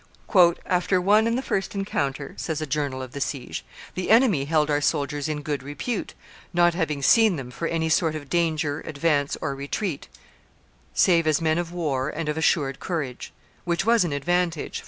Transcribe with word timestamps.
"After 0.65 0.99
one 0.99 1.27
and 1.27 1.37
the 1.37 1.43
first 1.43 1.75
encounter," 1.75 2.33
says 2.35 2.59
a 2.59 2.65
journal 2.65 3.03
of 3.03 3.11
the 3.11 3.21
siege, 3.21 3.63
"the 3.93 4.09
enemy 4.09 4.45
held 4.45 4.71
our 4.71 4.81
soldiers 4.81 5.29
in 5.29 5.43
good 5.43 5.61
repute, 5.61 6.15
not 6.55 6.73
having 6.73 7.03
seen 7.03 7.35
them, 7.35 7.51
for 7.51 7.67
any 7.67 7.87
sort 7.87 8.15
of 8.15 8.27
danger, 8.27 8.81
advance 8.87 9.37
or 9.41 9.53
retreat, 9.53 10.07
save 10.95 11.27
as 11.27 11.39
men 11.39 11.59
of 11.59 11.71
war 11.71 12.09
and 12.09 12.27
of 12.29 12.35
assured 12.35 12.79
courage; 12.79 13.31
which 13.63 13.85
was 13.85 14.03
an 14.03 14.11
advantage, 14.11 14.79
for 14.79 14.79
M. 14.79 14.79